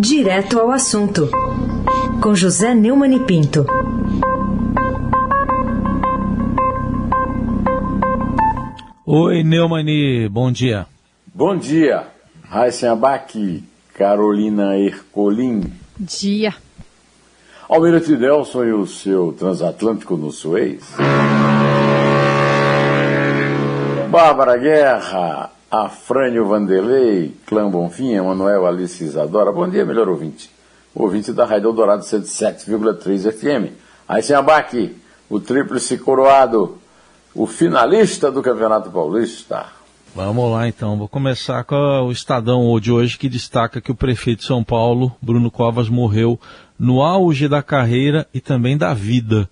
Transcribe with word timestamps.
Direto 0.00 0.58
ao 0.58 0.70
assunto, 0.70 1.28
com 2.22 2.34
José 2.34 2.74
Neumann 2.74 3.16
e 3.16 3.20
Pinto. 3.20 3.66
Oi, 9.04 9.44
Neumani, 9.44 10.26
bom 10.30 10.50
dia. 10.50 10.86
Bom 11.34 11.54
dia, 11.54 12.06
Raíssa 12.48 12.92
Abac, 12.92 13.62
Carolina 13.92 14.78
Ercolim. 14.78 15.70
Dia. 15.98 16.54
Almirante 17.68 18.16
Nelson 18.16 18.64
e 18.64 18.72
o 18.72 18.86
seu 18.86 19.34
transatlântico 19.38 20.16
no 20.16 20.30
Suez. 20.30 20.80
Bárbara 24.10 24.56
Guerra, 24.56 25.50
Afrânio 25.70 26.46
Vanderlei, 26.46 27.32
Clã 27.46 27.70
Bonfim, 27.70 28.12
Emanuel 28.12 28.66
Alice 28.66 29.04
Isadora. 29.04 29.52
Bom 29.52 29.68
dia, 29.68 29.84
melhor 29.84 30.08
ouvinte. 30.08 30.50
Ouvinte 30.92 31.32
da 31.32 31.44
Rádio 31.44 31.68
Eldorado 31.68 32.02
107,3 32.02 33.30
FM. 33.30 33.72
Aí 34.08 34.20
sem 34.20 34.34
abaque, 34.34 34.96
o 35.28 35.38
tríplice 35.38 35.96
coroado, 35.96 36.76
o 37.32 37.46
finalista 37.46 38.32
do 38.32 38.42
Campeonato 38.42 38.90
Paulista. 38.90 39.66
Vamos 40.12 40.50
lá 40.50 40.66
então, 40.66 40.98
vou 40.98 41.06
começar 41.06 41.62
com 41.62 41.76
o 41.76 42.10
Estadão 42.10 42.80
de 42.80 42.90
hoje 42.90 43.16
que 43.16 43.28
destaca 43.28 43.80
que 43.80 43.92
o 43.92 43.94
prefeito 43.94 44.40
de 44.40 44.46
São 44.46 44.64
Paulo, 44.64 45.14
Bruno 45.22 45.52
Covas, 45.52 45.88
morreu 45.88 46.40
no 46.76 47.00
auge 47.00 47.46
da 47.46 47.62
carreira 47.62 48.26
e 48.34 48.40
também 48.40 48.76
da 48.76 48.92
vida. 48.92 49.48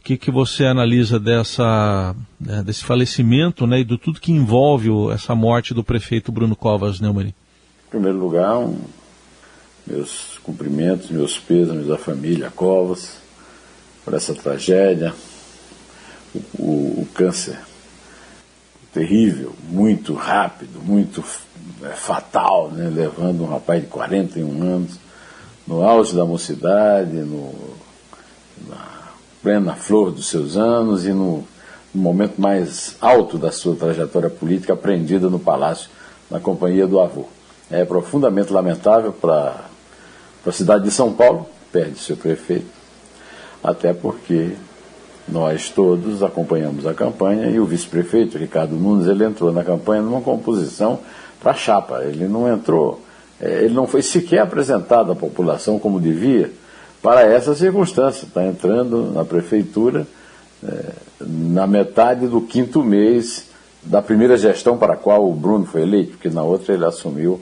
O 0.00 0.02
que, 0.02 0.16
que 0.16 0.30
você 0.30 0.64
analisa 0.64 1.20
dessa, 1.20 2.16
né, 2.40 2.62
desse 2.62 2.82
falecimento 2.82 3.66
né, 3.66 3.80
e 3.80 3.84
de 3.84 3.98
tudo 3.98 4.18
que 4.18 4.32
envolve 4.32 4.88
essa 5.12 5.34
morte 5.34 5.74
do 5.74 5.84
prefeito 5.84 6.32
Bruno 6.32 6.56
Covas, 6.56 7.00
Neumann? 7.00 7.28
Em 7.28 7.90
primeiro 7.90 8.18
lugar, 8.18 8.56
um, 8.56 8.80
meus 9.86 10.38
cumprimentos, 10.42 11.10
meus 11.10 11.38
pêsames 11.38 11.90
à 11.90 11.98
família 11.98 12.50
Covas 12.50 13.18
por 14.02 14.14
essa 14.14 14.34
tragédia, 14.34 15.14
o, 16.34 16.38
o, 16.58 17.02
o 17.02 17.08
câncer 17.12 17.58
terrível, 18.94 19.54
muito 19.68 20.14
rápido, 20.14 20.80
muito 20.82 21.22
é, 21.82 21.88
fatal, 21.88 22.70
né, 22.70 22.88
levando 22.88 23.42
um 23.42 23.48
rapaz 23.48 23.82
de 23.82 23.88
41 23.88 24.62
anos 24.62 24.98
no 25.66 25.82
auge 25.82 26.16
da 26.16 26.24
mocidade, 26.24 27.12
no, 27.12 27.54
na 28.66 28.89
plena 29.42 29.74
flor 29.74 30.10
dos 30.10 30.28
seus 30.28 30.56
anos 30.56 31.06
e 31.06 31.12
no, 31.12 31.44
no 31.94 32.02
momento 32.02 32.40
mais 32.40 32.96
alto 33.00 33.38
da 33.38 33.50
sua 33.50 33.74
trajetória 33.74 34.30
política, 34.30 34.72
aprendida 34.72 35.28
no 35.28 35.38
palácio, 35.38 35.90
na 36.30 36.38
companhia 36.38 36.86
do 36.86 37.00
avô. 37.00 37.26
É 37.70 37.84
profundamente 37.84 38.52
lamentável 38.52 39.12
para 39.12 39.64
a 40.46 40.52
cidade 40.52 40.84
de 40.84 40.90
São 40.90 41.12
Paulo, 41.12 41.46
perde 41.72 41.98
seu 41.98 42.16
prefeito, 42.16 42.66
até 43.62 43.92
porque 43.92 44.52
nós 45.28 45.68
todos 45.68 46.22
acompanhamos 46.22 46.86
a 46.86 46.94
campanha 46.94 47.48
e 47.48 47.60
o 47.60 47.64
vice-prefeito, 47.64 48.36
Ricardo 48.36 48.74
Nunes, 48.74 49.06
ele 49.06 49.24
entrou 49.24 49.52
na 49.52 49.62
campanha 49.62 50.02
numa 50.02 50.20
composição 50.20 50.98
para 51.40 51.54
chapa. 51.54 52.02
Ele 52.04 52.26
não 52.26 52.52
entrou, 52.52 53.00
é, 53.40 53.64
ele 53.64 53.74
não 53.74 53.86
foi 53.86 54.02
sequer 54.02 54.40
apresentado 54.40 55.12
à 55.12 55.16
população 55.16 55.78
como 55.78 56.00
devia, 56.00 56.50
para 57.02 57.22
essa 57.22 57.54
circunstância. 57.54 58.26
Está 58.26 58.44
entrando 58.46 59.12
na 59.12 59.24
prefeitura 59.24 60.06
é, 60.62 60.92
na 61.20 61.66
metade 61.66 62.26
do 62.26 62.40
quinto 62.40 62.82
mês 62.82 63.48
da 63.82 64.02
primeira 64.02 64.36
gestão 64.36 64.76
para 64.76 64.94
a 64.94 64.96
qual 64.96 65.28
o 65.28 65.34
Bruno 65.34 65.64
foi 65.64 65.82
eleito, 65.82 66.12
porque 66.12 66.28
na 66.28 66.42
outra 66.42 66.74
ele 66.74 66.84
assumiu 66.84 67.40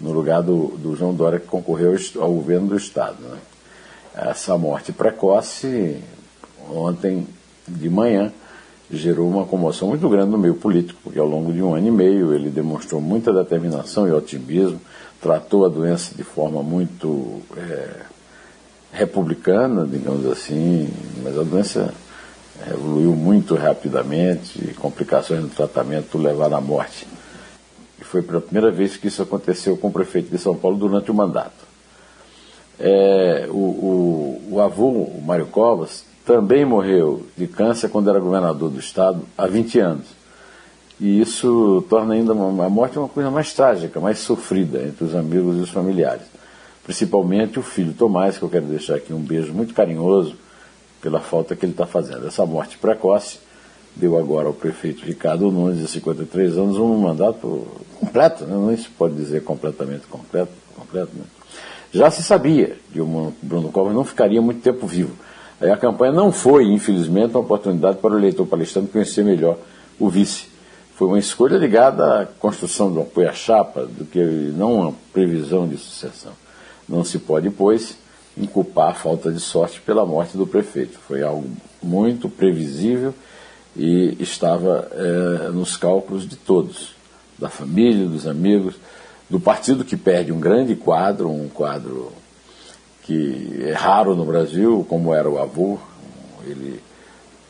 no 0.00 0.12
lugar 0.12 0.42
do, 0.42 0.68
do 0.76 0.96
João 0.96 1.14
Dória, 1.14 1.38
que 1.38 1.46
concorreu 1.46 1.96
ao 2.20 2.32
governo 2.32 2.68
do 2.68 2.76
Estado. 2.76 3.16
Né? 3.20 3.38
Essa 4.14 4.58
morte 4.58 4.92
precoce, 4.92 5.98
ontem 6.70 7.26
de 7.66 7.88
manhã, 7.88 8.32
gerou 8.90 9.28
uma 9.28 9.44
comoção 9.44 9.88
muito 9.88 10.08
grande 10.08 10.30
no 10.30 10.38
meio 10.38 10.54
político, 10.54 10.98
porque 11.02 11.18
ao 11.18 11.26
longo 11.26 11.52
de 11.52 11.62
um 11.62 11.74
ano 11.74 11.86
e 11.86 11.90
meio 11.90 12.34
ele 12.34 12.50
demonstrou 12.50 13.00
muita 13.00 13.32
determinação 13.32 14.06
e 14.06 14.12
otimismo, 14.12 14.80
tratou 15.20 15.64
a 15.64 15.68
doença 15.68 16.14
de 16.14 16.22
forma 16.22 16.62
muito. 16.62 17.40
É, 17.56 18.15
republicana, 18.96 19.86
digamos 19.86 20.24
assim, 20.26 20.88
mas 21.22 21.38
a 21.38 21.42
doença 21.42 21.92
evoluiu 22.70 23.14
muito 23.14 23.54
rapidamente, 23.54 24.74
complicações 24.78 25.42
no 25.42 25.48
tratamento 25.48 26.16
levaram 26.16 26.56
à 26.56 26.60
morte. 26.60 27.06
E 28.00 28.04
foi 28.04 28.22
pela 28.22 28.40
primeira 28.40 28.70
vez 28.70 28.96
que 28.96 29.08
isso 29.08 29.22
aconteceu 29.22 29.76
com 29.76 29.88
o 29.88 29.92
prefeito 29.92 30.30
de 30.30 30.38
São 30.38 30.56
Paulo 30.56 30.78
durante 30.78 31.10
o 31.10 31.14
mandato. 31.14 31.66
É, 32.80 33.46
o, 33.50 33.54
o, 33.54 34.48
o, 34.52 34.60
avô, 34.60 34.88
o 34.88 35.22
Mário 35.22 35.46
Covas, 35.46 36.04
também 36.24 36.64
morreu 36.64 37.26
de 37.36 37.46
câncer 37.46 37.88
quando 37.88 38.10
era 38.10 38.18
governador 38.18 38.70
do 38.70 38.80
estado, 38.80 39.20
há 39.36 39.46
20 39.46 39.78
anos. 39.78 40.06
E 40.98 41.20
isso 41.20 41.84
torna 41.90 42.14
ainda 42.14 42.32
a 42.32 42.68
morte 42.70 42.98
uma 42.98 43.08
coisa 43.08 43.30
mais 43.30 43.52
trágica, 43.52 44.00
mais 44.00 44.18
sofrida 44.18 44.82
entre 44.82 45.04
os 45.04 45.14
amigos 45.14 45.58
e 45.58 45.60
os 45.60 45.70
familiares 45.70 46.35
principalmente 46.86 47.58
o 47.58 47.62
filho 47.62 47.92
Tomás, 47.92 48.38
que 48.38 48.44
eu 48.44 48.48
quero 48.48 48.66
deixar 48.66 48.94
aqui 48.94 49.12
um 49.12 49.20
beijo 49.20 49.52
muito 49.52 49.74
carinhoso 49.74 50.36
pela 51.02 51.18
falta 51.18 51.56
que 51.56 51.66
ele 51.66 51.72
está 51.72 51.84
fazendo. 51.84 52.24
Essa 52.28 52.46
morte 52.46 52.78
precoce 52.78 53.40
deu 53.96 54.16
agora 54.16 54.46
ao 54.46 54.54
prefeito 54.54 55.04
Ricardo 55.04 55.50
Nunes, 55.50 55.80
de 55.80 55.88
53 55.88 56.56
anos, 56.56 56.78
um 56.78 56.96
mandato 56.96 57.66
completo, 57.98 58.44
né? 58.44 58.54
não 58.54 58.76
se 58.76 58.88
pode 58.88 59.16
dizer 59.16 59.42
completamente 59.42 60.06
completo, 60.06 60.52
completo 60.76 61.10
né? 61.14 61.24
Já 61.92 62.10
se 62.10 62.22
sabia 62.22 62.76
que 62.92 63.00
o 63.00 63.32
Bruno 63.42 63.72
Covas 63.72 63.94
não 63.94 64.04
ficaria 64.04 64.40
muito 64.40 64.60
tempo 64.60 64.86
vivo. 64.86 65.16
Aí 65.60 65.70
a 65.70 65.76
campanha 65.76 66.12
não 66.12 66.30
foi, 66.30 66.66
infelizmente, 66.66 67.30
uma 67.30 67.40
oportunidade 67.40 67.98
para 67.98 68.14
o 68.14 68.18
eleitor 68.18 68.46
palestino 68.46 68.86
conhecer 68.86 69.24
melhor 69.24 69.56
o 69.98 70.08
vice. 70.08 70.46
Foi 70.94 71.08
uma 71.08 71.18
escolha 71.18 71.56
ligada 71.56 72.20
à 72.22 72.26
construção 72.26 72.92
de 72.92 73.00
apoio 73.00 73.28
à 73.28 73.32
chapa 73.32 73.86
do 73.86 74.04
que 74.04 74.20
não 74.56 74.74
uma 74.74 74.94
previsão 75.12 75.66
de 75.66 75.78
sucessão. 75.78 76.32
Não 76.88 77.04
se 77.04 77.18
pode, 77.18 77.50
pois, 77.50 77.96
inculpar 78.36 78.90
a 78.90 78.94
falta 78.94 79.32
de 79.32 79.40
sorte 79.40 79.80
pela 79.80 80.06
morte 80.06 80.36
do 80.36 80.46
prefeito. 80.46 80.98
Foi 80.98 81.22
algo 81.22 81.48
muito 81.82 82.28
previsível 82.28 83.14
e 83.74 84.16
estava 84.20 84.88
é, 84.92 85.48
nos 85.50 85.76
cálculos 85.76 86.28
de 86.28 86.36
todos, 86.36 86.94
da 87.38 87.48
família, 87.48 88.06
dos 88.06 88.26
amigos, 88.26 88.76
do 89.28 89.40
partido 89.40 89.84
que 89.84 89.96
perde 89.96 90.32
um 90.32 90.40
grande 90.40 90.74
quadro, 90.76 91.30
um 91.30 91.48
quadro 91.48 92.12
que 93.02 93.62
é 93.62 93.72
raro 93.72 94.14
no 94.14 94.24
Brasil, 94.24 94.84
como 94.88 95.14
era 95.14 95.28
o 95.28 95.38
avô. 95.38 95.78
Ele 96.44 96.80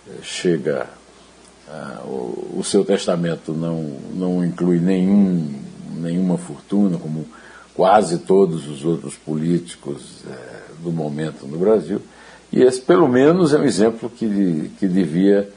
é, 0.09 0.23
chega. 0.23 0.87
Uh, 1.69 2.07
o, 2.07 2.59
o, 2.61 2.65
seu 2.65 2.85
testamento 2.85 3.53
não, 3.53 3.97
não 4.15 4.45
inclui 4.45 4.79
nenhum, 4.79 5.53
nenhuma 5.97 6.39
fortuna, 6.39 6.97
como 6.97 7.27
quase 7.77 8.19
todos 8.19 8.67
os 8.67 8.85
outros 8.85 9.15
políticos 9.15 10.23
é, 10.27 10.73
do 10.83 10.91
momento 10.91 11.47
no 11.47 11.59
Brasil. 11.59 12.01
E 12.51 12.63
esse, 12.63 12.81
pelo 12.81 13.07
menos, 13.07 13.53
é 13.53 13.59
um 13.59 13.65
exemplo 13.65 14.09
que, 14.09 14.71
que 14.79 14.89
devia, 14.89 15.49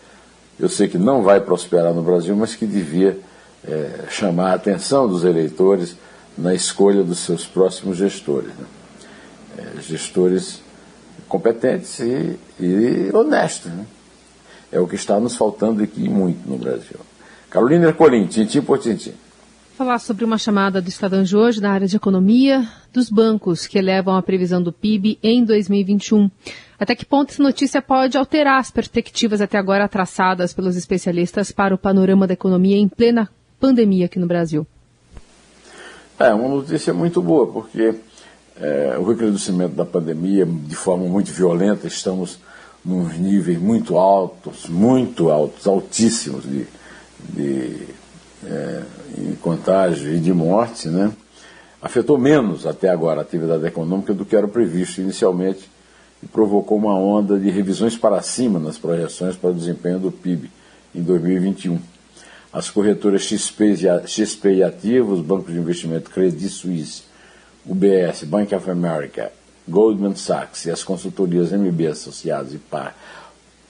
eu 0.59 0.67
sei 0.67 0.89
que 0.89 0.97
não 0.97 1.23
vai 1.23 1.39
prosperar 1.39 1.93
no 1.93 2.03
Brasil, 2.03 2.35
mas 2.35 2.55
que 2.55 2.65
devia 2.65 3.17
é, 3.65 4.05
chamar 4.09 4.51
a 4.51 4.55
atenção 4.55 5.07
dos 5.07 5.23
eleitores 5.23 5.95
na 6.37 6.53
escolha 6.53 7.03
dos 7.03 7.19
seus 7.19 7.45
próximos 7.45 7.97
gestores. 7.97 8.49
Né? 8.49 8.65
É, 9.57 9.81
gestores 9.81 10.61
competentes 11.27 11.99
e, 11.99 12.37
e 12.59 13.09
honestos. 13.13 13.71
Né? 13.71 13.85
É 14.73 14.79
o 14.79 14.87
que 14.87 14.95
está 14.95 15.17
nos 15.19 15.37
faltando 15.37 15.81
aqui 15.81 16.09
muito 16.09 16.47
no 16.49 16.57
Brasil. 16.57 16.99
Carolina 17.49 17.87
Ercolim, 17.87 18.27
tintim 18.27 18.61
por 18.61 18.77
tintim 18.77 19.13
falar 19.79 19.99
sobre 19.99 20.25
uma 20.25 20.37
chamada 20.37 20.81
do 20.81 20.89
Estadão 20.89 21.23
de 21.23 21.37
hoje 21.37 21.61
da 21.61 21.71
área 21.71 21.87
de 21.87 21.95
economia 21.95 22.67
dos 22.91 23.09
bancos 23.09 23.65
que 23.65 23.77
elevam 23.77 24.13
a 24.13 24.21
previsão 24.21 24.61
do 24.61 24.73
PIB 24.73 25.17
em 25.23 25.41
2021. 25.45 26.29
Até 26.77 26.93
que 26.93 27.05
ponto 27.05 27.31
essa 27.31 27.41
notícia 27.41 27.81
pode 27.81 28.17
alterar 28.17 28.59
as 28.59 28.69
perspectivas 28.69 29.39
até 29.39 29.57
agora 29.57 29.87
traçadas 29.87 30.51
pelos 30.51 30.75
especialistas 30.75 31.53
para 31.53 31.73
o 31.73 31.77
panorama 31.77 32.27
da 32.27 32.33
economia 32.33 32.75
em 32.75 32.89
plena 32.89 33.29
pandemia 33.57 34.07
aqui 34.07 34.19
no 34.19 34.27
Brasil? 34.27 34.67
É 36.19 36.33
uma 36.33 36.49
notícia 36.49 36.93
muito 36.93 37.21
boa, 37.21 37.47
porque 37.47 37.95
é, 38.59 38.97
o 38.99 39.05
recrudescimento 39.05 39.75
da 39.75 39.85
pandemia, 39.85 40.45
de 40.45 40.75
forma 40.75 41.05
muito 41.05 41.31
violenta, 41.31 41.87
estamos 41.87 42.37
nos 42.83 43.17
níveis 43.17 43.57
muito 43.57 43.97
altos, 43.97 44.67
muito 44.67 45.29
altos, 45.29 45.65
altíssimos 45.65 46.43
de, 46.43 46.67
de 47.33 47.87
é, 48.43 48.83
em 49.17 49.35
contágio 49.35 50.13
e 50.13 50.19
de 50.19 50.33
morte, 50.33 50.87
né, 50.87 51.11
afetou 51.81 52.17
menos 52.17 52.65
até 52.65 52.89
agora 52.89 53.19
a 53.19 53.23
atividade 53.23 53.65
econômica 53.65 54.13
do 54.13 54.25
que 54.25 54.35
era 54.35 54.47
previsto 54.47 55.01
inicialmente 55.01 55.69
e 56.21 56.27
provocou 56.27 56.77
uma 56.77 56.97
onda 56.97 57.39
de 57.39 57.49
revisões 57.49 57.97
para 57.97 58.21
cima 58.21 58.59
nas 58.59 58.77
projeções 58.77 59.35
para 59.35 59.51
o 59.51 59.53
desempenho 59.53 59.99
do 59.99 60.11
PIB 60.11 60.51
em 60.93 61.01
2021. 61.01 61.79
As 62.51 62.69
corretoras 62.69 63.21
XP, 63.21 63.75
e 64.55 64.63
Ativos, 64.63 65.21
bancos 65.21 65.53
de 65.53 65.59
investimento 65.59 66.09
Credit 66.09 66.49
Suisse, 66.49 67.03
o 67.65 67.75
BS, 67.75 68.23
Bank 68.23 68.53
of 68.55 68.69
America, 68.69 69.31
Goldman 69.67 70.15
Sachs 70.15 70.65
e 70.65 70.71
as 70.71 70.83
consultorias 70.83 71.51
MB 71.51 71.87
associadas 71.87 72.53
e 72.53 72.61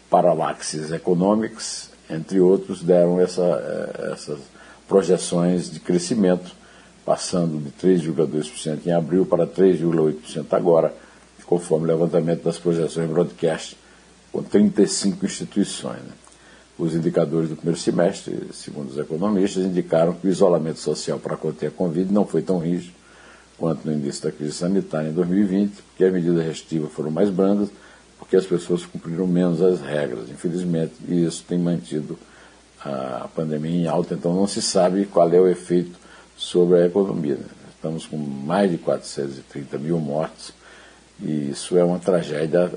Parallaxes 0.10 0.92
Economics, 0.92 1.90
entre 2.10 2.40
outros, 2.40 2.82
deram 2.82 3.20
essa, 3.20 3.44
eh, 3.44 4.12
essas 4.14 4.40
projeções 4.90 5.70
de 5.70 5.80
crescimento, 5.80 6.52
passando 7.06 7.64
de 7.64 7.70
3,2% 7.88 8.88
em 8.88 8.92
abril 8.92 9.26
para 9.26 9.46
3,8% 9.46 10.48
agora, 10.52 10.94
conforme 11.46 11.86
o 11.86 11.88
levantamento 11.88 12.44
das 12.44 12.58
projeções 12.58 13.10
broadcast, 13.10 13.78
com 14.32 14.44
35 14.44 15.26
instituições. 15.26 16.00
Né? 16.00 16.12
Os 16.78 16.96
indicadores 16.96 17.50
do 17.50 17.56
primeiro 17.56 17.80
semestre, 17.80 18.50
segundo 18.54 18.90
os 18.90 18.98
economistas, 18.98 19.64
indicaram 19.64 20.14
que 20.14 20.28
o 20.28 20.30
isolamento 20.30 20.80
social 20.80 21.20
para 21.20 21.38
conter 21.38 21.68
a 21.68 21.72
Covid 21.72 22.12
não 22.12 22.26
foi 22.26 22.42
tão 22.42 22.58
rígido 22.60 22.94
quanto 23.58 23.86
no 23.86 23.94
início 23.94 24.24
da 24.24 24.32
crise 24.32 24.54
sanitária 24.54 25.10
em 25.10 25.14
2020, 25.14 25.82
porque 25.82 26.06
as 26.06 26.14
medidas 26.14 26.46
restritivas 26.46 26.92
foram 26.94 27.12
mais 27.12 27.30
brandas, 27.30 27.70
porque 28.18 28.36
as 28.36 28.46
pessoas 28.46 28.86
cumpriram 28.86 29.28
menos 29.28 29.62
as 29.62 29.82
regras, 29.82 30.30
infelizmente, 30.30 30.94
e 31.08 31.26
isso 31.26 31.44
tem 31.48 31.60
mantido 31.60 32.18
a 32.84 33.28
pandemia 33.36 33.84
em 33.84 33.88
alta, 33.88 34.14
então 34.14 34.34
não 34.34 34.48
se 34.48 34.62
sabe 34.62 35.06
qual 35.06 35.31
é 35.31 35.40
o 35.40 35.48
efeito 35.48 35.98
sobre 36.38 36.81
a 36.81 36.86
economia. 36.86 37.36
Né? 37.36 37.46
Estamos 37.76 38.06
com 38.06 38.18
mais 38.18 38.72
de 38.72 38.78
430 38.78 39.78
mil 39.78 40.00
mortes, 40.00 40.54
e 41.22 41.50
isso 41.50 41.78
é 41.78 41.84
uma 41.84 42.00
tragédia 42.00 42.72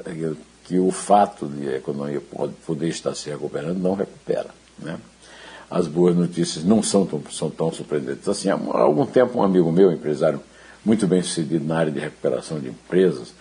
que 0.65 0.79
o 0.79 0.91
fato 0.91 1.47
de 1.47 1.69
a 1.69 1.77
economia 1.77 2.21
poder 2.67 2.89
estar 2.89 3.15
se 3.15 3.31
recuperando 3.31 3.79
não 3.79 3.95
recupera. 3.95 4.49
Né? 4.79 4.99
As 5.71 5.87
boas 5.87 6.15
notícias 6.15 6.65
não 6.65 6.83
são 6.83 7.07
tão, 7.07 7.23
são 7.31 7.51
tão 7.51 7.73
surpreendentes 7.73 8.29
assim. 8.29 8.51
Há 8.51 8.55
algum 8.55 9.07
tempo, 9.07 9.39
um 9.39 9.43
amigo 9.43 9.71
meu, 9.73 9.91
empresário 9.91 10.41
muito 10.85 11.07
bem 11.07 11.23
sucedido 11.23 11.65
na 11.65 11.79
área 11.79 11.93
de 11.93 12.01
recuperação 12.01 12.59
de 12.59 12.69
empresas, 12.69 13.33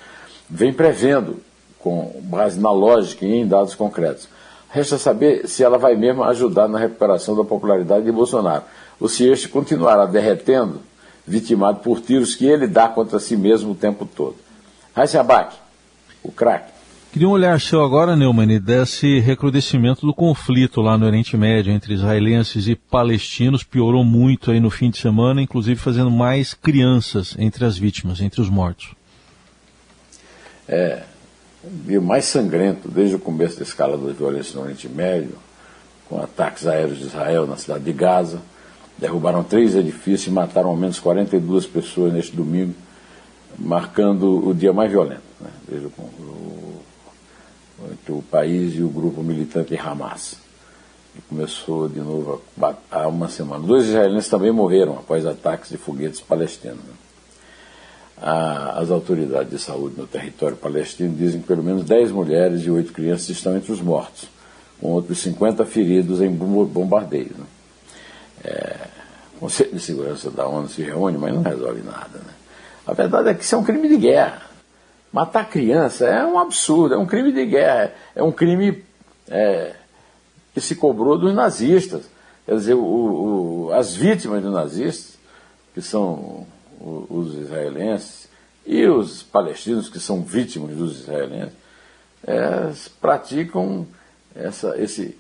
vem 0.50 0.72
prevendo, 0.72 1.42
com 1.80 2.22
base 2.24 2.60
na 2.60 2.72
lógica 2.72 3.26
e 3.26 3.34
em 3.34 3.48
dados 3.48 3.74
concretos. 3.74 4.30
Resta 4.72 4.98
saber 4.98 5.48
se 5.48 5.64
ela 5.64 5.78
vai 5.78 5.96
mesmo 5.96 6.24
ajudar 6.24 6.68
na 6.68 6.80
recuperação 6.80 7.36
da 7.36 7.44
popularidade 7.44 8.06
de 8.06 8.12
Bolsonaro, 8.12 8.64
ou 9.00 9.10
se 9.10 9.28
este 9.28 9.50
continuará 9.50 10.06
derretendo, 10.06 10.80
vitimado 11.28 11.80
por 11.80 12.00
tiros 12.00 12.36
que 12.36 12.46
ele 12.46 12.68
dá 12.68 12.88
contra 12.88 13.20
si 13.20 13.36
mesmo 13.36 13.72
o 13.72 13.76
tempo 13.76 14.06
todo. 14.06 14.36
Raíssa 14.96 15.20
Abac, 15.20 15.56
o 16.24 16.32
craque. 16.32 16.72
Queria 17.12 17.28
um 17.28 17.32
olhar 17.32 17.60
seu 17.60 17.84
agora, 17.84 18.16
Neumann, 18.16 18.58
desse 18.62 19.20
recrudescimento 19.20 20.06
do 20.06 20.14
conflito 20.14 20.80
lá 20.80 20.98
no 20.98 21.06
Oriente 21.06 21.36
Médio 21.36 21.74
entre 21.74 21.94
israelenses 21.94 22.70
e 22.70 22.76
palestinos. 22.76 23.66
Piorou 23.66 24.06
muito 24.06 24.50
aí 24.50 24.62
no 24.62 24.70
fim 24.70 24.90
de 24.90 24.98
semana, 24.98 25.42
inclusive 25.42 25.78
fazendo 25.78 26.10
mais 26.10 26.54
crianças 26.54 27.36
entre 27.38 27.66
as 27.66 27.78
vítimas, 27.78 28.22
entre 28.22 28.40
os 28.40 28.50
mortos. 28.50 28.96
É, 30.70 31.04
o 31.64 32.02
mais 32.02 32.26
sangrento 32.26 32.88
desde 32.90 33.16
o 33.16 33.20
começo 33.20 33.58
da 33.58 33.64
escala 33.64 33.98
da 33.98 34.12
violência 34.12 34.56
no 34.56 34.64
Oriente 34.64 34.90
Médio, 34.90 35.36
com 36.10 36.22
ataques 36.22 36.66
aéreos 36.66 36.98
de 36.98 37.06
Israel 37.06 37.46
na 37.46 37.58
cidade 37.58 37.84
de 37.84 37.94
Gaza. 37.94 38.42
Derrubaram 38.98 39.44
três 39.44 39.76
edifícios 39.76 40.28
e 40.28 40.32
mataram 40.32 40.70
ao 40.70 40.76
menos 40.76 41.00
42 41.00 41.66
pessoas 41.66 42.14
neste 42.14 42.36
domingo, 42.36 42.74
marcando 43.58 44.48
o 44.48 44.54
dia 44.54 44.74
mais 44.74 44.92
violento, 44.92 45.22
né, 45.40 45.50
desde 45.68 45.88
o, 45.88 46.82
entre 47.92 48.12
o 48.12 48.22
país 48.22 48.76
e 48.76 48.84
o 48.84 48.90
grupo 48.90 49.24
militante 49.24 49.76
Hamas, 49.76 50.38
que 51.14 51.22
começou 51.22 51.90
de 51.90 52.00
novo 52.00 52.42
há 52.92 53.08
uma 53.08 53.28
semana. 53.28 53.66
Dois 53.66 53.86
israelenses 53.86 54.30
também 54.30 54.52
morreram 54.52 54.94
após 54.94 55.26
ataques 55.26 55.70
de 55.70 55.78
foguetes 55.78 56.22
palestinos. 56.22 56.78
Né? 56.78 56.94
As 58.22 58.92
autoridades 58.92 59.50
de 59.50 59.58
saúde 59.58 59.96
no 59.98 60.06
território 60.06 60.56
palestino 60.56 61.16
dizem 61.16 61.42
que 61.42 61.48
pelo 61.48 61.64
menos 61.64 61.84
10 61.84 62.12
mulheres 62.12 62.62
e 62.62 62.70
8 62.70 62.94
crianças 62.94 63.30
estão 63.30 63.58
entre 63.58 63.72
os 63.72 63.82
mortos, 63.82 64.30
com 64.80 64.90
outros 64.90 65.20
50 65.20 65.66
feridos 65.66 66.22
em 66.22 66.30
bombardeios. 66.30 67.36
Né? 67.36 67.46
É, 68.44 68.78
o 69.36 69.40
Conselho 69.40 69.72
de 69.72 69.80
Segurança 69.80 70.30
da 70.30 70.48
ONU 70.48 70.70
se 70.70 70.84
reúne, 70.84 71.18
mas 71.18 71.34
não 71.34 71.42
resolve 71.42 71.82
nada. 71.82 72.20
Né? 72.20 72.34
A 72.86 72.94
verdade 72.94 73.30
é 73.30 73.34
que 73.34 73.44
isso 73.44 73.56
é 73.56 73.58
um 73.58 73.64
crime 73.64 73.88
de 73.88 73.98
guerra. 73.98 74.44
Matar 75.12 75.50
criança 75.50 76.06
é 76.06 76.24
um 76.24 76.38
absurdo, 76.38 76.94
é 76.94 76.98
um 76.98 77.08
crime 77.08 77.32
de 77.32 77.46
guerra, 77.46 77.92
é 78.16 78.22
um 78.22 78.32
crime 78.32 78.84
é, 79.28 79.74
que 80.54 80.62
se 80.62 80.76
cobrou 80.76 81.18
dos 81.18 81.34
nazistas. 81.34 82.04
Quer 82.46 82.56
dizer, 82.56 82.76
o, 82.76 82.84
o, 83.68 83.74
as 83.74 83.96
vítimas 83.96 84.44
dos 84.44 84.54
nazistas, 84.54 85.18
que 85.74 85.82
são 85.82 86.46
os 87.10 87.36
israelenses, 87.36 88.30
e 88.66 88.86
os 88.86 89.24
palestinos, 89.24 89.90
que 89.90 90.00
são 90.00 90.22
vítimas 90.22 90.76
dos 90.76 91.02
israelenses, 91.02 91.54
é, 92.26 92.72
praticam 93.00 93.88
essa, 94.36 94.80
esse, 94.80 95.18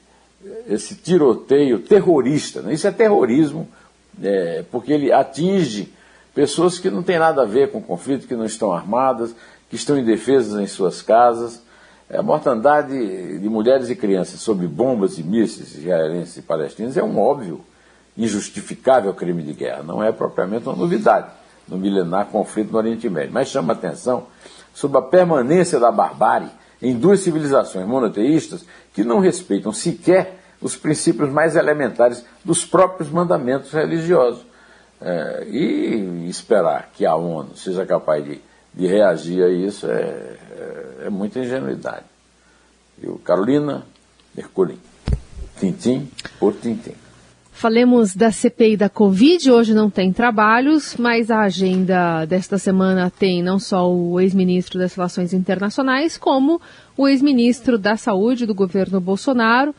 esse 0.67 0.95
tiroteio 0.95 1.79
terrorista. 1.79 2.61
Né? 2.61 2.73
Isso 2.73 2.87
é 2.87 2.91
terrorismo, 2.91 3.67
é, 4.21 4.63
porque 4.71 4.93
ele 4.93 5.11
atinge 5.11 5.91
pessoas 6.33 6.77
que 6.77 6.89
não 6.89 7.01
têm 7.01 7.19
nada 7.19 7.41
a 7.41 7.45
ver 7.45 7.71
com 7.71 7.79
o 7.79 7.83
conflito, 7.83 8.27
que 8.27 8.35
não 8.35 8.45
estão 8.45 8.71
armadas, 8.71 9.35
que 9.69 9.75
estão 9.75 9.97
indefesas 9.97 10.61
em 10.61 10.67
suas 10.67 11.01
casas. 11.01 11.61
É, 12.09 12.17
a 12.17 12.23
mortandade 12.23 13.39
de 13.39 13.49
mulheres 13.49 13.89
e 13.89 13.95
crianças 13.95 14.39
sob 14.39 14.67
bombas 14.67 15.17
e 15.17 15.23
mísseis 15.23 15.75
israelenses 15.75 16.37
e 16.37 16.41
palestinos 16.41 16.95
é 16.95 17.03
um 17.03 17.19
óbvio, 17.19 17.61
injustificável 18.15 19.13
crime 19.13 19.41
de 19.41 19.53
guerra, 19.53 19.81
não 19.81 20.03
é 20.03 20.11
propriamente 20.11 20.67
uma 20.67 20.75
novidade 20.75 21.40
no 21.67 21.77
milenar 21.77 22.27
conflito 22.27 22.71
no 22.71 22.77
Oriente 22.77 23.09
Médio, 23.09 23.33
mas 23.33 23.47
chama 23.47 23.73
atenção 23.73 24.27
sobre 24.73 24.97
a 24.97 25.01
permanência 25.01 25.79
da 25.79 25.91
barbárie 25.91 26.49
em 26.81 26.95
duas 26.95 27.19
civilizações 27.19 27.85
monoteístas 27.85 28.65
que 28.93 29.03
não 29.03 29.19
respeitam 29.19 29.71
sequer 29.71 30.39
os 30.61 30.75
princípios 30.75 31.29
mais 31.29 31.55
elementares 31.55 32.25
dos 32.43 32.65
próprios 32.65 33.09
mandamentos 33.09 33.71
religiosos. 33.71 34.45
É, 35.03 35.47
e 35.49 36.29
esperar 36.29 36.91
que 36.93 37.07
a 37.07 37.15
ONU 37.15 37.57
seja 37.57 37.83
capaz 37.87 38.23
de 38.23 38.39
de 38.73 38.87
reagir 38.87 39.43
a 39.43 39.49
isso 39.49 39.87
é, 39.87 40.37
é, 40.51 41.05
é 41.05 41.09
muita 41.09 41.39
ingenuidade. 41.39 42.05
Eu, 43.01 43.19
Carolina 43.19 43.83
Mercolim, 44.35 44.79
Tintim 45.59 46.09
por 46.39 46.53
Tintim. 46.55 46.95
Falemos 47.61 48.15
da 48.15 48.31
CPI 48.31 48.75
da 48.75 48.89
Covid. 48.89 49.51
Hoje 49.51 49.71
não 49.71 49.87
tem 49.87 50.11
trabalhos, 50.11 50.95
mas 50.97 51.29
a 51.29 51.41
agenda 51.41 52.25
desta 52.25 52.57
semana 52.57 53.11
tem 53.11 53.43
não 53.43 53.59
só 53.59 53.87
o 53.87 54.19
ex-ministro 54.19 54.79
das 54.79 54.95
Relações 54.95 55.31
Internacionais, 55.31 56.17
como 56.17 56.59
o 56.97 57.07
ex-ministro 57.07 57.77
da 57.77 57.95
Saúde 57.95 58.47
do 58.47 58.55
governo 58.55 58.99
Bolsonaro, 58.99 59.75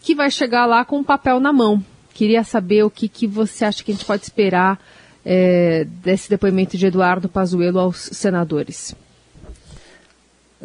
que 0.00 0.14
vai 0.14 0.30
chegar 0.30 0.64
lá 0.64 0.82
com 0.82 0.96
um 0.96 1.04
papel 1.04 1.38
na 1.38 1.52
mão. 1.52 1.84
Queria 2.14 2.42
saber 2.42 2.84
o 2.84 2.90
que, 2.90 3.06
que 3.06 3.26
você 3.26 3.66
acha 3.66 3.84
que 3.84 3.90
a 3.90 3.94
gente 3.94 4.06
pode 4.06 4.22
esperar 4.22 4.80
é, 5.22 5.84
desse 6.02 6.30
depoimento 6.30 6.78
de 6.78 6.86
Eduardo 6.86 7.28
Pazuello 7.28 7.78
aos 7.78 7.98
senadores? 8.14 8.96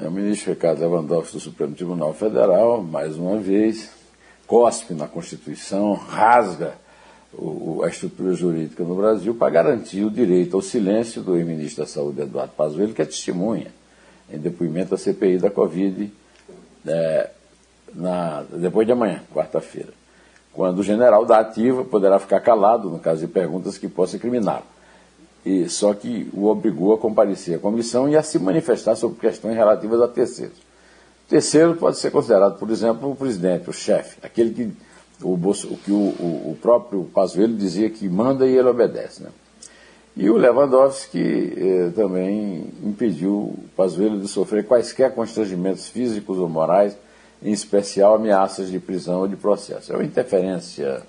É, 0.01 0.07
o 0.07 0.11
ministro 0.11 0.53
Ricardo 0.53 0.79
Lewandowski 0.79 1.33
do 1.33 1.41
Supremo 1.41 1.75
Tribunal 1.75 2.13
Federal, 2.13 2.81
mais 2.81 3.17
uma 3.17 3.35
vez, 3.39 3.91
cospe 4.51 4.93
na 4.93 5.07
Constituição, 5.07 5.93
rasga 5.93 6.73
o, 7.33 7.81
a 7.85 7.87
estrutura 7.87 8.33
jurídica 8.33 8.83
no 8.83 8.95
Brasil 8.95 9.33
para 9.33 9.49
garantir 9.49 10.03
o 10.03 10.11
direito 10.11 10.57
ao 10.57 10.61
silêncio 10.61 11.21
do 11.21 11.37
ex-ministro 11.37 11.85
da 11.85 11.89
Saúde, 11.89 12.19
Eduardo 12.19 12.51
Pazuello, 12.51 12.93
que 12.93 13.01
é 13.01 13.05
testemunha 13.05 13.71
em 14.29 14.37
depoimento 14.37 14.89
da 14.89 14.97
CPI 14.97 15.37
da 15.37 15.49
Covid 15.49 16.11
é, 16.85 17.29
na, 17.95 18.43
depois 18.51 18.85
de 18.85 18.91
amanhã, 18.91 19.21
quarta-feira 19.33 20.01
quando 20.51 20.79
o 20.79 20.83
general 20.83 21.25
da 21.25 21.39
ativa 21.39 21.85
poderá 21.85 22.19
ficar 22.19 22.41
calado 22.41 22.89
no 22.89 22.99
caso 22.99 23.21
de 23.21 23.27
perguntas 23.27 23.77
que 23.77 23.87
possam 23.87 24.17
incriminá-lo. 24.17 24.65
E 25.45 25.69
só 25.69 25.93
que 25.93 26.29
o 26.33 26.47
obrigou 26.47 26.93
a 26.93 26.97
comparecer 26.97 27.55
à 27.55 27.59
comissão 27.59 28.09
e 28.09 28.17
a 28.17 28.21
se 28.21 28.37
manifestar 28.37 28.97
sobre 28.97 29.17
questões 29.17 29.55
relativas 29.55 30.01
a 30.01 30.09
terceiros. 30.09 30.57
Terceiro 31.31 31.77
pode 31.77 31.97
ser 31.97 32.11
considerado, 32.11 32.59
por 32.59 32.69
exemplo, 32.69 33.09
o 33.09 33.15
presidente, 33.15 33.69
o 33.69 33.71
chefe, 33.71 34.17
aquele 34.21 34.53
que 34.53 34.69
o, 35.23 35.37
que 35.77 35.89
o, 35.89 35.95
o, 35.95 36.51
o 36.51 36.57
próprio 36.61 37.05
Pazuello 37.05 37.55
dizia 37.55 37.89
que 37.89 38.09
manda 38.09 38.45
e 38.45 38.57
ele 38.57 38.67
obedece. 38.67 39.23
Né? 39.23 39.29
E 40.17 40.29
o 40.29 40.35
Lewandowski 40.35 41.53
eh, 41.55 41.91
também 41.95 42.65
impediu 42.83 43.31
o 43.31 43.63
Pazuello 43.77 44.19
de 44.19 44.27
sofrer 44.27 44.67
quaisquer 44.67 45.15
constrangimentos 45.15 45.87
físicos 45.87 46.37
ou 46.37 46.49
morais 46.49 46.97
em 47.41 47.53
especial 47.53 48.15
ameaças 48.15 48.69
de 48.69 48.77
prisão 48.77 49.21
ou 49.21 49.27
de 49.29 49.37
processo. 49.37 49.93
É 49.93 49.95
uma 49.95 50.03
interferência 50.03 51.01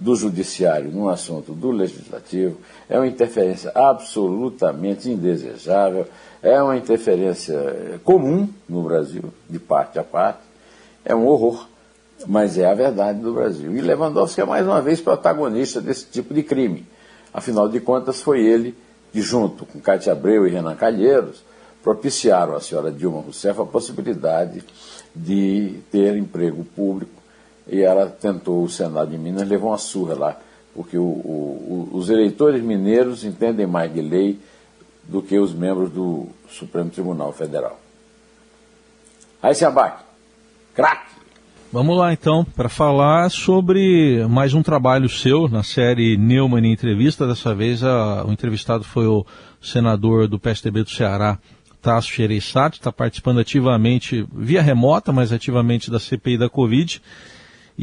do 0.00 0.16
judiciário 0.16 0.90
num 0.90 1.08
assunto 1.08 1.52
do 1.52 1.70
legislativo, 1.70 2.56
é 2.88 2.96
uma 2.98 3.06
interferência 3.06 3.70
absolutamente 3.74 5.10
indesejável, 5.10 6.06
é 6.42 6.60
uma 6.62 6.76
interferência 6.76 8.00
comum 8.02 8.48
no 8.66 8.82
Brasil, 8.82 9.24
de 9.48 9.58
parte 9.58 9.98
a 9.98 10.02
parte, 10.02 10.40
é 11.04 11.14
um 11.14 11.26
horror, 11.26 11.68
mas 12.26 12.56
é 12.56 12.64
a 12.64 12.74
verdade 12.74 13.20
do 13.20 13.34
Brasil. 13.34 13.76
E 13.76 13.80
Lewandowski 13.80 14.40
é 14.40 14.44
mais 14.44 14.66
uma 14.66 14.80
vez 14.80 15.00
protagonista 15.00 15.80
desse 15.80 16.06
tipo 16.06 16.32
de 16.32 16.42
crime. 16.42 16.86
Afinal 17.32 17.68
de 17.68 17.78
contas, 17.78 18.22
foi 18.22 18.40
ele 18.44 18.74
que, 19.12 19.20
junto 19.20 19.66
com 19.66 19.80
Cátia 19.80 20.12
Abreu 20.12 20.46
e 20.46 20.50
Renan 20.50 20.74
Calheiros, 20.76 21.42
propiciaram 21.82 22.54
à 22.54 22.60
senhora 22.60 22.90
Dilma 22.90 23.20
Rousseff 23.20 23.60
a 23.60 23.64
possibilidade 23.64 24.62
de 25.14 25.80
ter 25.90 26.16
emprego 26.16 26.64
público. 26.64 27.19
E 27.70 27.82
ela 27.82 28.06
tentou 28.06 28.64
o 28.64 28.68
Senado 28.68 29.10
de 29.10 29.16
Minas, 29.16 29.48
levou 29.48 29.70
uma 29.70 29.78
surra 29.78 30.14
lá, 30.14 30.36
porque 30.74 30.98
o, 30.98 31.02
o, 31.02 31.88
os 31.92 32.10
eleitores 32.10 32.62
mineiros 32.62 33.24
entendem 33.24 33.66
mais 33.66 33.92
de 33.92 34.02
lei 34.02 34.40
do 35.04 35.22
que 35.22 35.38
os 35.38 35.54
membros 35.54 35.90
do 35.90 36.26
Supremo 36.48 36.90
Tribunal 36.90 37.32
Federal. 37.32 37.78
Aí 39.42 39.54
se 39.54 39.64
abaque. 39.64 40.02
Craque! 40.74 41.10
Vamos 41.72 41.96
lá 41.96 42.12
então 42.12 42.44
para 42.44 42.68
falar 42.68 43.30
sobre 43.30 44.26
mais 44.28 44.54
um 44.54 44.62
trabalho 44.62 45.08
seu 45.08 45.48
na 45.48 45.62
série 45.62 46.16
Neumann 46.16 46.66
em 46.66 46.72
Entrevista. 46.72 47.28
Dessa 47.28 47.54
vez 47.54 47.84
a, 47.84 48.24
o 48.26 48.32
entrevistado 48.32 48.82
foi 48.82 49.06
o 49.06 49.24
senador 49.62 50.26
do 50.26 50.38
PSDB 50.38 50.82
do 50.82 50.90
Ceará, 50.90 51.38
Tasso 51.80 52.12
Gereissati, 52.12 52.78
está 52.78 52.90
participando 52.90 53.38
ativamente, 53.38 54.26
via 54.32 54.60
remota, 54.60 55.12
mas 55.12 55.32
ativamente 55.32 55.90
da 55.92 56.00
CPI 56.00 56.38
da 56.38 56.48
Covid. 56.48 57.00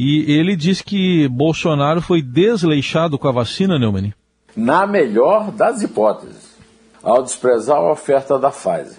E 0.00 0.32
ele 0.32 0.54
diz 0.54 0.80
que 0.80 1.26
Bolsonaro 1.26 2.00
foi 2.00 2.22
desleixado 2.22 3.18
com 3.18 3.26
a 3.26 3.32
vacina, 3.32 3.76
Neumann? 3.78 4.14
Na 4.56 4.86
melhor 4.86 5.50
das 5.50 5.82
hipóteses, 5.82 6.56
ao 7.02 7.20
desprezar 7.20 7.78
a 7.78 7.90
oferta 7.90 8.38
da 8.38 8.50
Pfizer. 8.50 8.98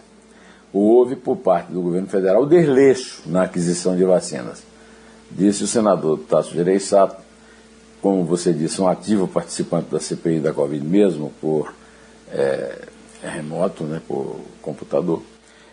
Houve, 0.73 1.15
por 1.15 1.37
parte 1.37 1.71
do 1.71 1.81
governo 1.81 2.07
federal, 2.07 2.45
desleixo 2.45 3.21
na 3.25 3.43
aquisição 3.43 3.95
de 3.95 4.03
vacinas 4.03 4.67
disse 5.31 5.63
o 5.63 5.67
senador 5.67 6.19
Tasso 6.19 6.53
Gereissati, 6.53 7.15
como 8.01 8.23
você 8.23 8.53
disse, 8.53 8.81
um 8.81 8.87
ativo 8.87 9.27
participante 9.27 9.91
da 9.91 9.99
CPI 9.99 10.39
da 10.39 10.53
Covid, 10.53 10.85
mesmo 10.85 11.31
por 11.41 11.73
é, 12.31 12.87
remoto, 13.21 13.83
né, 13.83 14.01
por 14.07 14.39
computador, 14.61 15.21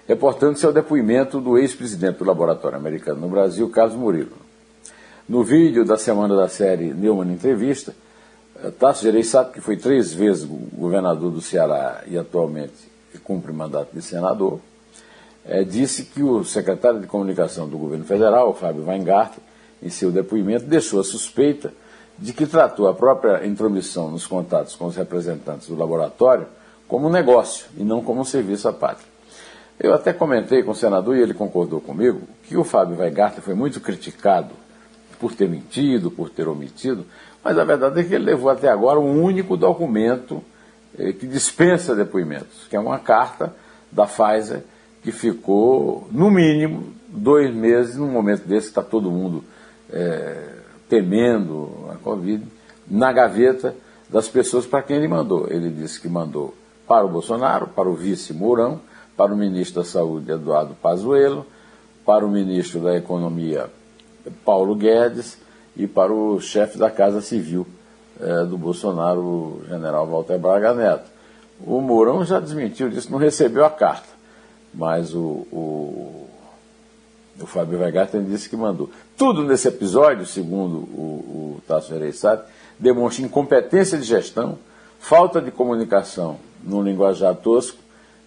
reportando-se 0.06 0.66
ao 0.66 0.72
depoimento 0.72 1.40
do 1.40 1.56
ex-presidente 1.56 2.18
do 2.18 2.24
Laboratório 2.24 2.76
Americano 2.76 3.20
no 3.20 3.28
Brasil, 3.28 3.68
Carlos 3.70 3.96
Murilo. 3.96 4.45
No 5.28 5.42
vídeo 5.42 5.84
da 5.84 5.96
semana 5.96 6.36
da 6.36 6.46
série 6.46 6.94
Neumann 6.94 7.32
Entrevista, 7.32 7.92
é, 8.62 8.70
Tasso 8.70 9.02
Gereissati, 9.02 9.54
que 9.54 9.60
foi 9.60 9.76
três 9.76 10.14
vezes 10.14 10.44
governador 10.44 11.32
do 11.32 11.40
Ceará 11.40 12.04
e 12.06 12.16
atualmente 12.16 12.94
cumpre 13.24 13.52
mandato 13.52 13.88
de 13.92 14.00
senador, 14.00 14.60
é, 15.44 15.64
disse 15.64 16.04
que 16.04 16.22
o 16.22 16.44
secretário 16.44 17.00
de 17.00 17.08
comunicação 17.08 17.68
do 17.68 17.76
governo 17.76 18.04
federal, 18.04 18.54
Fábio 18.54 18.86
Weingarten, 18.86 19.42
em 19.82 19.90
seu 19.90 20.12
depoimento, 20.12 20.64
deixou 20.64 21.00
a 21.00 21.04
suspeita 21.04 21.74
de 22.16 22.32
que 22.32 22.46
tratou 22.46 22.86
a 22.86 22.94
própria 22.94 23.44
intromissão 23.44 24.12
nos 24.12 24.28
contatos 24.28 24.76
com 24.76 24.86
os 24.86 24.94
representantes 24.94 25.66
do 25.66 25.74
laboratório 25.74 26.46
como 26.86 27.08
um 27.08 27.10
negócio 27.10 27.66
e 27.76 27.82
não 27.82 28.00
como 28.00 28.20
um 28.20 28.24
serviço 28.24 28.68
à 28.68 28.72
pátria. 28.72 29.08
Eu 29.80 29.92
até 29.92 30.12
comentei 30.12 30.62
com 30.62 30.70
o 30.70 30.74
senador, 30.74 31.16
e 31.16 31.20
ele 31.20 31.34
concordou 31.34 31.80
comigo, 31.80 32.20
que 32.44 32.56
o 32.56 32.62
Fábio 32.62 32.96
Weingarten 32.96 33.42
foi 33.42 33.54
muito 33.54 33.80
criticado 33.80 34.54
por 35.18 35.34
ter 35.34 35.48
mentido, 35.48 36.10
por 36.10 36.30
ter 36.30 36.48
omitido, 36.48 37.06
mas 37.42 37.58
a 37.58 37.64
verdade 37.64 38.00
é 38.00 38.04
que 38.04 38.14
ele 38.14 38.24
levou 38.24 38.50
até 38.50 38.68
agora 38.68 38.98
um 38.98 39.22
único 39.22 39.56
documento 39.56 40.42
eh, 40.98 41.12
que 41.12 41.26
dispensa 41.26 41.94
depoimentos, 41.94 42.66
que 42.68 42.76
é 42.76 42.80
uma 42.80 42.98
carta 42.98 43.54
da 43.90 44.06
Pfizer 44.06 44.62
que 45.02 45.12
ficou, 45.12 46.08
no 46.10 46.30
mínimo, 46.32 46.92
dois 47.08 47.54
meses, 47.54 47.94
num 47.96 48.10
momento 48.10 48.44
desse 48.44 48.66
que 48.66 48.70
está 48.70 48.82
todo 48.82 49.08
mundo 49.08 49.44
é, 49.88 50.54
temendo 50.88 51.88
a 51.92 51.94
Covid, 51.94 52.44
na 52.88 53.12
gaveta 53.12 53.72
das 54.08 54.28
pessoas 54.28 54.66
para 54.66 54.82
quem 54.82 54.96
ele 54.96 55.06
mandou. 55.06 55.46
Ele 55.48 55.70
disse 55.70 56.00
que 56.00 56.08
mandou 56.08 56.54
para 56.88 57.06
o 57.06 57.08
Bolsonaro, 57.08 57.68
para 57.68 57.88
o 57.88 57.94
vice 57.94 58.32
Mourão, 58.32 58.80
para 59.16 59.32
o 59.32 59.36
ministro 59.36 59.80
da 59.80 59.88
Saúde, 59.88 60.32
Eduardo 60.32 60.74
Pazuello, 60.74 61.46
para 62.04 62.26
o 62.26 62.28
ministro 62.28 62.80
da 62.80 62.96
Economia, 62.96 63.70
Paulo 64.44 64.74
Guedes, 64.74 65.38
e 65.76 65.86
para 65.86 66.12
o 66.12 66.40
chefe 66.40 66.78
da 66.78 66.90
Casa 66.90 67.20
Civil 67.20 67.66
é, 68.20 68.44
do 68.44 68.56
Bolsonaro, 68.56 69.20
o 69.20 69.62
general 69.68 70.06
Walter 70.06 70.38
Braga 70.38 70.72
Neto. 70.72 71.10
O 71.60 71.80
Mourão 71.80 72.24
já 72.24 72.40
desmentiu, 72.40 72.88
disse 72.88 73.06
que 73.06 73.12
não 73.12 73.18
recebeu 73.18 73.64
a 73.64 73.70
carta 73.70 74.16
mas 74.76 75.14
o, 75.14 75.46
o, 75.50 76.28
o 77.40 77.46
Fábio 77.46 77.80
Weigart 77.80 78.12
disse 78.28 78.48
que 78.48 78.56
mandou. 78.56 78.90
Tudo 79.16 79.42
nesse 79.42 79.66
episódio, 79.66 80.26
segundo 80.26 80.76
o, 80.76 81.56
o 81.58 81.62
Tasso 81.66 81.94
Ereissati, 81.94 82.44
demonstra 82.78 83.24
incompetência 83.24 83.96
de 83.96 84.04
gestão, 84.04 84.58
falta 85.00 85.40
de 85.40 85.50
comunicação 85.50 86.38
num 86.62 86.82
linguajar 86.82 87.34
tosco 87.36 87.78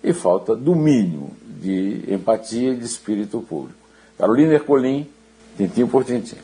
e 0.04 0.12
falta 0.12 0.56
do 0.56 0.76
mínimo 0.76 1.32
de 1.44 2.06
empatia 2.08 2.72
e 2.72 2.76
de 2.76 2.86
espírito 2.86 3.42
público. 3.42 3.78
Carolina 4.18 4.54
Ercolim, 4.54 5.08
tintim 5.60 5.86
por 5.86 6.06
tintim. 6.06 6.38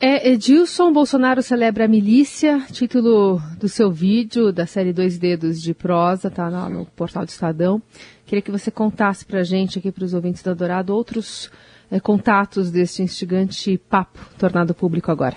É, 0.00 0.30
Edilson 0.30 0.92
Bolsonaro 0.92 1.42
celebra 1.42 1.84
a 1.84 1.88
milícia, 1.88 2.60
título 2.72 3.40
do 3.58 3.68
seu 3.68 3.90
vídeo 3.90 4.50
da 4.50 4.66
série 4.66 4.92
Dois 4.92 5.18
Dedos 5.18 5.60
de 5.60 5.74
Prosa, 5.74 6.30
tá 6.30 6.48
lá 6.48 6.68
no 6.68 6.86
portal 6.86 7.24
do 7.24 7.28
Estadão. 7.28 7.80
Queria 8.26 8.42
que 8.42 8.50
você 8.50 8.70
contasse 8.70 9.24
para 9.24 9.40
a 9.40 9.44
gente, 9.44 9.78
aqui 9.78 9.92
para 9.92 10.04
os 10.04 10.14
ouvintes 10.14 10.42
da 10.42 10.54
Dourado, 10.54 10.94
outros 10.94 11.50
é, 11.90 12.00
contatos 12.00 12.70
deste 12.70 13.02
instigante 13.02 13.76
papo 13.76 14.18
tornado 14.38 14.74
público 14.74 15.10
agora. 15.10 15.36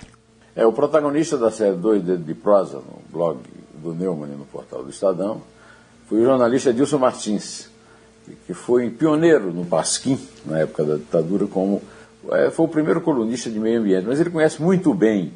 É, 0.56 0.66
o 0.66 0.72
protagonista 0.72 1.36
da 1.36 1.50
série 1.50 1.76
Dois 1.76 2.02
Dedos 2.02 2.26
de 2.26 2.34
Prosa, 2.34 2.78
no 2.78 3.02
blog 3.12 3.38
do 3.74 3.94
Neumann 3.94 4.30
no 4.30 4.46
portal 4.46 4.82
do 4.82 4.90
Estadão, 4.90 5.42
foi 6.08 6.22
o 6.22 6.24
jornalista 6.24 6.70
Edilson 6.70 6.98
Martins, 6.98 7.68
que 8.46 8.54
foi 8.54 8.88
pioneiro 8.90 9.52
no 9.52 9.64
Pasquim, 9.64 10.18
na 10.46 10.60
época 10.60 10.84
da 10.84 10.96
ditadura, 10.96 11.46
como 11.46 11.82
foi 12.52 12.64
o 12.64 12.68
primeiro 12.68 13.00
colunista 13.00 13.50
de 13.50 13.58
meio 13.58 13.80
ambiente, 13.80 14.06
mas 14.06 14.20
ele 14.20 14.30
conhece 14.30 14.60
muito 14.60 14.92
bem 14.94 15.32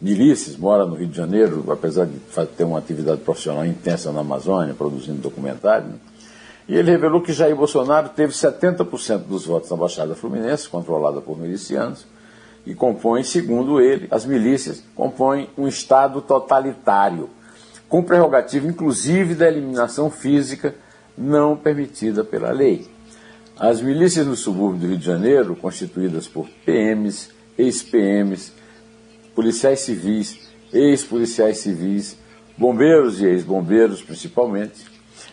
milícias, 0.00 0.56
mora 0.56 0.86
no 0.86 0.94
Rio 0.94 1.08
de 1.08 1.16
Janeiro, 1.16 1.64
apesar 1.70 2.06
de 2.06 2.18
ter 2.56 2.64
uma 2.64 2.78
atividade 2.78 3.20
profissional 3.20 3.64
intensa 3.64 4.12
na 4.12 4.20
Amazônia, 4.20 4.74
produzindo 4.74 5.20
documentário. 5.20 5.88
Né? 5.88 5.94
E 6.68 6.76
ele 6.76 6.90
revelou 6.90 7.20
que 7.20 7.32
Jair 7.32 7.56
Bolsonaro 7.56 8.10
teve 8.10 8.32
70% 8.32 9.18
dos 9.24 9.46
votos 9.46 9.70
na 9.70 9.76
Baixada 9.76 10.14
Fluminense, 10.14 10.68
controlada 10.68 11.20
por 11.20 11.38
milicianos, 11.38 12.06
e 12.66 12.74
compõe, 12.74 13.22
segundo 13.22 13.80
ele, 13.80 14.06
as 14.10 14.26
milícias 14.26 14.84
compõem 14.94 15.48
um 15.56 15.66
Estado 15.66 16.20
totalitário, 16.20 17.30
com 17.88 18.02
prerrogativa 18.02 18.66
inclusive 18.66 19.34
da 19.34 19.48
eliminação 19.48 20.10
física 20.10 20.74
não 21.16 21.56
permitida 21.56 22.22
pela 22.22 22.52
lei. 22.52 22.86
As 23.60 23.80
milícias 23.80 24.24
no 24.24 24.36
subúrbio 24.36 24.78
do 24.78 24.86
Rio 24.86 24.98
de 24.98 25.04
Janeiro, 25.04 25.56
constituídas 25.56 26.28
por 26.28 26.48
PMs, 26.64 27.30
ex-PMs, 27.58 28.52
policiais 29.34 29.80
civis, 29.80 30.48
ex-policiais 30.72 31.58
civis, 31.58 32.16
bombeiros 32.56 33.20
e 33.20 33.26
ex-bombeiros 33.26 34.00
principalmente, 34.00 34.86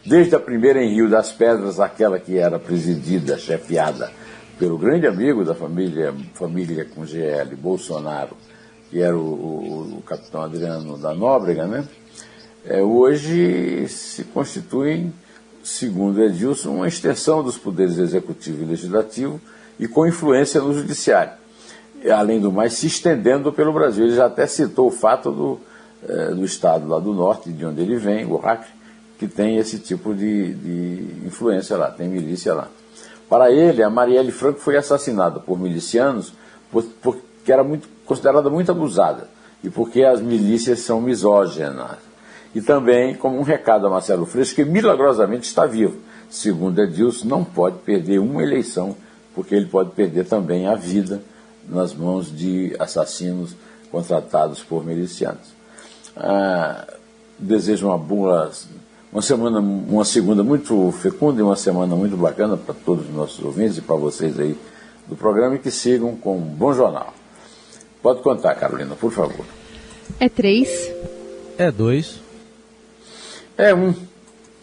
desde 0.04 0.36
a 0.36 0.40
primeira 0.40 0.84
em 0.84 0.96
Rio 0.96 1.08
das 1.08 1.32
Pedras, 1.32 1.80
aquela 1.80 2.18
que 2.18 2.40
era 2.40 2.58
presidida, 2.58 3.38
chefiada 3.38 4.12
pelo 4.58 4.76
grande 4.76 5.06
amigo 5.06 5.46
da 5.46 5.54
família, 5.54 6.12
família 6.34 6.84
com 6.84 7.06
GL, 7.06 7.56
Bolsonaro, 7.56 8.36
que 8.90 9.02
era 9.02 9.16
o, 9.16 9.22
o, 9.22 9.98
o 10.00 10.02
capitão 10.02 10.42
Adriano 10.42 10.98
da 10.98 11.14
Nóbrega, 11.14 11.68
né? 11.68 11.88
É, 12.66 12.82
hoje 12.82 13.88
se 13.88 14.24
constituem 14.24 15.14
segundo 15.66 16.22
Edilson, 16.22 16.70
uma 16.70 16.88
extensão 16.88 17.44
dos 17.44 17.58
poderes 17.58 17.98
executivo 17.98 18.62
e 18.62 18.68
legislativo 18.68 19.42
e 19.80 19.88
com 19.88 20.06
influência 20.06 20.62
no 20.62 20.72
judiciário. 20.74 21.34
E, 22.04 22.12
além 22.12 22.40
do 22.40 22.52
mais, 22.52 22.74
se 22.74 22.86
estendendo 22.86 23.52
pelo 23.52 23.74
Brasil. 23.74 24.06
Ele 24.06 24.16
já 24.16 24.28
até 24.28 24.46
citou 24.46 24.88
o 24.88 24.92
fato 24.92 25.32
do, 25.32 25.60
eh, 26.08 26.36
do 26.36 26.46
estado 26.46 26.88
lá 26.88 27.00
do 27.00 27.14
norte, 27.14 27.52
de 27.52 27.66
onde 27.66 27.82
ele 27.82 27.96
vem, 27.96 28.26
o 28.26 28.38
Acre, 28.38 28.70
que 29.18 29.28
tem 29.28 29.58
esse 29.58 29.80
tipo 29.80 30.14
de, 30.14 30.54
de 30.54 31.26
influência 31.26 31.76
lá, 31.76 31.90
tem 31.90 32.08
milícia 32.08 32.54
lá. 32.54 32.68
Para 33.28 33.52
ele, 33.52 33.82
a 33.82 33.90
Marielle 33.90 34.32
Franco 34.32 34.60
foi 34.60 34.78
assassinada 34.78 35.40
por 35.40 35.60
milicianos 35.60 36.32
porque 37.02 37.52
era 37.52 37.64
muito, 37.64 37.88
considerada 38.06 38.50
muito 38.52 38.72
abusada 38.72 39.28
e 39.64 39.70
porque 39.70 40.04
as 40.04 40.22
milícias 40.22 40.82
são 40.82 41.02
misóginas. 41.02 41.98
E 42.56 42.62
também 42.62 43.14
como 43.14 43.38
um 43.38 43.44
recado 43.44 43.86
a 43.86 43.90
Marcelo 43.90 44.26
Freixo, 44.26 44.56
que 44.56 44.64
milagrosamente 44.64 45.46
está 45.46 45.66
vivo. 45.66 46.00
Segundo 46.30 46.82
Edilson, 46.82 47.28
não 47.28 47.44
pode 47.44 47.80
perder 47.80 48.20
uma 48.20 48.42
eleição, 48.42 48.96
porque 49.36 49.54
ele 49.54 49.66
pode 49.66 49.92
perder 49.92 50.26
também 50.26 50.66
a 50.66 50.74
vida 50.74 51.22
nas 51.68 51.94
mãos 51.94 52.36
de 52.36 52.74
assassinos 52.80 53.56
contratados 53.92 54.64
por 54.64 54.86
milicianos. 54.86 55.54
Ah, 56.16 56.88
desejo 57.38 57.88
uma 57.88 57.98
boa, 57.98 58.50
uma 59.12 59.22
semana, 59.22 59.60
uma 59.60 60.06
segunda 60.06 60.44
muito 60.44 60.92
fecunda 60.94 61.42
e 61.42 61.44
uma 61.44 61.56
semana 61.58 61.96
muito 61.96 62.16
bacana 62.16 62.56
para 62.56 62.74
todos 62.74 63.06
os 63.08 63.14
nossos 63.14 63.44
ouvintes 63.44 63.78
e 63.78 63.82
para 63.82 63.96
vocês 63.96 64.40
aí 64.40 64.58
do 65.08 65.16
programa 65.16 65.56
e 65.56 65.60
que 65.60 65.70
sigam 65.70 66.16
com 66.16 66.38
um 66.38 66.42
bom 66.42 66.74
jornal. 66.74 67.14
Pode 68.02 68.22
contar, 68.22 68.56
Carolina, 68.56 68.96
por 68.96 69.12
favor. 69.12 69.46
É 70.20 70.30
três. 70.30 70.92
É 71.58 71.72
dois. 71.72 72.25
É 73.58 73.74
um 73.74 73.94